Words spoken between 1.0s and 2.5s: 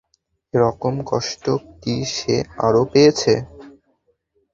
কষ্ট কি সে